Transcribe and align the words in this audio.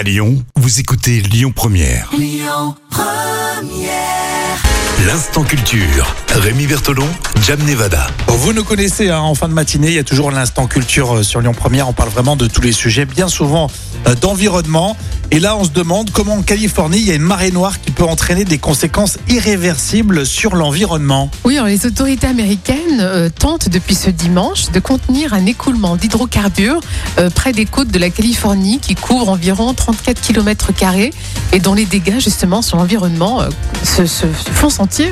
À 0.00 0.02
Lyon, 0.02 0.42
vous 0.56 0.80
écoutez 0.80 1.20
Lyon 1.20 1.52
Première. 1.54 2.10
L'instant 5.06 5.44
culture. 5.44 6.16
Rémi 6.28 6.66
Bertolon, 6.66 7.06
Jam 7.42 7.60
Nevada. 7.66 8.06
Vous 8.28 8.54
nous 8.54 8.64
connaissez, 8.64 9.10
hein, 9.10 9.20
en 9.20 9.34
fin 9.34 9.46
de 9.46 9.52
matinée, 9.52 9.88
il 9.88 9.94
y 9.94 9.98
a 9.98 10.02
toujours 10.02 10.30
l'instant 10.30 10.66
culture 10.66 11.16
euh, 11.16 11.22
sur 11.22 11.42
Lyon 11.42 11.52
Première. 11.52 11.86
On 11.86 11.92
parle 11.92 12.08
vraiment 12.08 12.34
de 12.34 12.46
tous 12.46 12.62
les 12.62 12.72
sujets, 12.72 13.04
bien 13.04 13.28
souvent 13.28 13.70
euh, 14.06 14.14
d'environnement. 14.14 14.96
Et 15.32 15.38
là, 15.38 15.56
on 15.56 15.62
se 15.62 15.70
demande 15.70 16.10
comment 16.10 16.34
en 16.34 16.42
Californie, 16.42 16.98
il 16.98 17.06
y 17.06 17.12
a 17.12 17.14
une 17.14 17.22
marée 17.22 17.52
noire 17.52 17.80
qui 17.80 17.92
peut 17.92 18.02
entraîner 18.02 18.44
des 18.44 18.58
conséquences 18.58 19.16
irréversibles 19.28 20.26
sur 20.26 20.56
l'environnement. 20.56 21.30
Oui, 21.44 21.56
les 21.66 21.86
autorités 21.86 22.26
américaines 22.26 22.98
euh, 22.98 23.28
tentent 23.28 23.68
depuis 23.68 23.94
ce 23.94 24.10
dimanche 24.10 24.72
de 24.72 24.80
contenir 24.80 25.32
un 25.32 25.46
écoulement 25.46 25.94
d'hydrocarbures 25.94 26.80
euh, 27.18 27.30
près 27.30 27.52
des 27.52 27.64
côtes 27.64 27.92
de 27.92 27.98
la 28.00 28.10
Californie 28.10 28.80
qui 28.80 28.96
couvre 28.96 29.28
environ 29.28 29.72
34 29.72 30.20
km 30.20 30.72
et 31.52 31.58
dont 31.60 31.74
les 31.74 31.84
dégâts 31.84 32.20
justement 32.20 32.62
sur 32.62 32.76
l'environnement 32.76 33.40
euh, 33.42 33.48
se, 33.82 34.06
se- 34.06 34.26
se 34.26 34.50
font 34.52 34.70
sentir. 34.70 35.06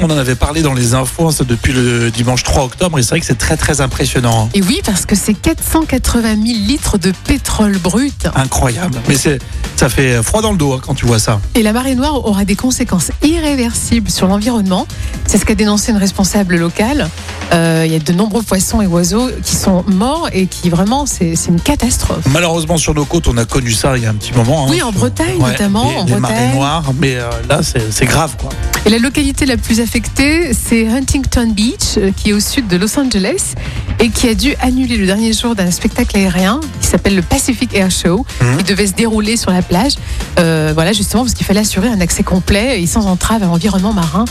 On, 0.00 0.10
en 0.10 0.16
avait 0.18 0.34
parlé 0.34 0.62
dans 0.62 0.74
les 0.74 0.94
infos 0.94 1.28
hein, 1.28 1.44
depuis 1.46 1.72
le 1.72 2.10
dimanche 2.10 2.42
3 2.42 2.64
octobre 2.64 2.98
et 2.98 3.02
c'est 3.02 3.10
vrai 3.10 3.20
que 3.20 3.26
c'est 3.26 3.38
très 3.38 3.56
très 3.56 3.80
impressionnant. 3.80 4.44
hein. 4.46 4.48
Et 4.54 4.62
oui, 4.62 4.80
parce 4.84 5.06
que 5.06 5.14
c'est 5.14 5.34
480 5.34 6.34
000 6.34 6.42
litres 6.66 6.98
de 6.98 7.12
pétrole 7.26 7.78
brut. 7.78 8.26
Incroyable. 8.34 9.00
Mais 9.08 9.16
c'est, 9.16 9.38
ça 9.76 9.88
fait 9.88 10.22
froid 10.22 10.42
dans 10.42 10.52
le 10.52 10.58
dos 10.58 10.72
hein, 10.74 10.80
quand 10.84 10.94
tu 10.94 11.06
vois 11.06 11.18
ça. 11.18 11.40
Et 11.54 11.62
la 11.62 11.72
marée 11.72 11.94
noire 11.94 12.24
aura 12.26 12.44
des 12.44 12.56
conséquences 12.56 13.10
irréversibles 13.22 14.10
sur 14.10 14.26
l'environnement. 14.26 14.86
C'est 15.26 15.38
ce 15.38 15.44
qu'a 15.44 15.54
dénoncé 15.54 15.92
une 15.92 15.98
responsable 15.98 16.56
locale. 16.56 17.08
Euh, 17.54 17.84
il 17.86 17.92
y 17.92 17.96
a 17.96 17.98
de 18.00 18.12
nombreux 18.12 18.42
poissons 18.42 18.82
et 18.82 18.86
oiseaux 18.86 19.28
qui 19.44 19.54
sont 19.54 19.84
morts 19.86 20.28
et 20.32 20.46
qui 20.46 20.70
vraiment, 20.70 21.06
c'est 21.06 21.34
une 21.48 21.60
catastrophe. 21.60 22.24
Malheureusement, 22.32 22.76
sur 22.76 22.94
nos 22.94 23.04
côtes, 23.04 23.28
on 23.28 23.36
a 23.36 23.44
connu 23.44 23.70
ça 23.72 23.96
il 23.96 24.02
y 24.02 24.06
a 24.06 24.10
un 24.10 24.14
petit 24.14 24.32
moment. 24.32 24.64
hein, 24.64 24.70
Oui, 24.70 24.82
en 24.82 24.90
sur- 24.90 24.98
Bretagne, 25.00 25.38
notamment, 25.38 25.88
Les, 25.88 25.96
en 25.96 26.04
les 26.06 26.16
marées 26.16 26.48
noires. 26.54 26.84
Mais 26.98 27.14
euh, 27.16 27.30
là, 27.48 27.60
c'est, 27.62 28.06
grave 28.06 28.36
quoi. 28.40 28.50
Et 28.86 28.90
la 28.90 28.98
localité 28.98 29.46
la 29.46 29.56
plus 29.56 29.80
affectée, 29.80 30.52
c'est 30.52 30.88
Huntington 30.88 31.48
Beach, 31.54 31.96
euh, 31.98 32.10
qui 32.16 32.30
est 32.30 32.32
au 32.32 32.40
sud 32.40 32.66
de 32.66 32.76
Los 32.76 32.98
Angeles 32.98 33.54
et 34.00 34.08
qui 34.10 34.28
a 34.28 34.34
dû 34.34 34.54
annuler 34.60 34.96
le 34.96 35.06
dernier 35.06 35.32
jour 35.32 35.54
d'un 35.54 35.70
spectacle 35.70 36.16
aérien 36.16 36.60
qui 36.80 36.88
s'appelle 36.88 37.14
le 37.14 37.22
Pacific 37.22 37.72
Air 37.74 37.90
Show, 37.90 38.26
Mhm. 38.40 38.56
qui 38.58 38.64
devait 38.64 38.86
se 38.88 38.92
dérouler 38.94 39.36
sur 39.36 39.52
la 39.52 39.62
plage. 39.62 39.92
Euh, 40.40 40.72
voilà, 40.74 40.92
justement, 40.92 41.22
parce 41.22 41.34
qu'il 41.34 41.46
fallait 41.46 41.60
assurer 41.60 41.88
un 41.88 42.00
accès 42.00 42.24
complet 42.24 42.82
et 42.82 42.86
sans 42.86 43.06
entrave 43.06 43.42
à 43.42 43.46
l'environnement 43.46 43.92
marin. 43.92 44.24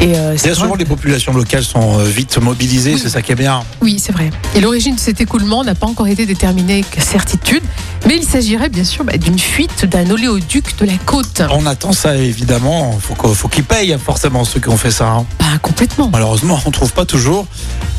Et 0.00 0.16
euh, 0.16 0.34
Bien 0.42 0.54
souvent, 0.54 0.76
les 0.76 0.84
populations 0.86 1.32
locales 1.34 1.62
sont 1.64 1.98
euh, 2.00 2.04
vite 2.04 2.38
mobilisées, 2.38 2.94
Oui. 2.94 3.00
c'est 3.02 3.10
ça 3.10 3.20
qui 3.20 3.32
est 3.32 3.36
bien. 3.36 3.62
Oui, 3.82 3.98
c'est 3.98 4.12
vrai. 4.12 4.30
Et 4.54 4.60
l'origine 4.60 4.94
de 4.94 5.00
cet 5.00 5.20
écoulement 5.20 5.62
n'a 5.62 5.74
pas 5.74 5.86
encore 5.86 6.06
été 6.06 6.24
déterminée 6.24 6.74
avec 6.74 7.02
certitude, 7.02 7.62
mais 8.06 8.16
il 8.16 8.24
s'agirait 8.24 8.70
bien 8.70 8.84
sûr 8.84 9.04
bah, 9.04 9.18
d'une 9.18 9.38
fuite 9.38 9.84
d'un 9.84 10.08
oléoduc 10.10 10.78
de 10.78 10.86
la 10.86 10.96
côte. 11.04 11.42
On 11.50 11.66
attend 11.66 11.92
ça 11.92 12.16
évidemment. 12.16 12.98
Faut 12.98 13.14
faut 13.34 13.48
qu'ils 13.48 13.64
payent 13.64 13.96
forcément 14.02 14.44
ceux 14.44 14.60
qui 14.60 14.68
ont 14.68 14.76
fait 14.78 14.90
ça. 14.90 15.08
hein. 15.08 15.26
Pas 15.38 15.58
complètement. 15.60 16.08
Malheureusement, 16.10 16.58
on 16.64 16.70
trouve 16.70 16.92
pas 16.92 17.04
toujours. 17.04 17.46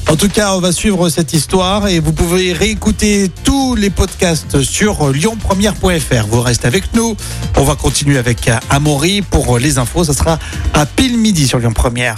En 0.10 0.16
tout 0.18 0.28
cas, 0.28 0.56
on 0.56 0.60
va 0.60 0.72
suivre 0.72 1.10
cette 1.10 1.34
histoire 1.34 1.88
et 1.88 2.00
vous 2.00 2.14
pouvez 2.14 2.54
réécouter 2.54 3.30
tous 3.44 3.76
les 3.76 3.90
podcasts 3.90 4.62
sur 4.62 5.10
lyonpremière.fr. 5.10 6.28
Vous 6.28 6.42
restez 6.42 6.68
avec 6.68 6.94
nous. 6.94 7.16
On 7.58 7.64
va 7.64 7.76
continuer 7.76 8.18
avec 8.18 8.50
Amaury 8.70 9.22
pour 9.22 9.58
les 9.58 9.78
infos. 9.78 10.04
Ça 10.04 10.14
sera 10.14 10.38
à 10.74 10.86
pile 10.86 11.18
midi 11.18 11.48
sur 11.48 11.60
Lyon 11.60 11.74
Première. 11.74 12.16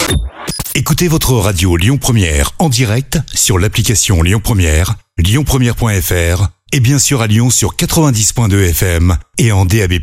Écoutez 0.74 1.06
votre 1.06 1.34
radio 1.34 1.76
Lyon 1.76 1.98
Première 1.98 2.50
en 2.58 2.68
direct 2.68 3.18
sur 3.32 3.60
l'application 3.60 4.22
Lyon 4.22 4.40
Première, 4.42 4.96
lyonpremière.fr 5.18 6.48
et 6.72 6.80
bien 6.80 6.98
sûr 6.98 7.22
à 7.22 7.28
Lyon 7.28 7.50
sur 7.50 7.76
90.2 7.76 8.70
FM 8.70 9.16
et 9.38 9.52
en 9.52 9.64
DAB+. 9.64 10.00